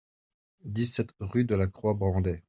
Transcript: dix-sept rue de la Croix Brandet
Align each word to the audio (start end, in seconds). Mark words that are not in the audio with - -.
dix-sept 0.65 1.13
rue 1.19 1.45
de 1.45 1.53
la 1.53 1.67
Croix 1.67 1.93
Brandet 1.93 2.39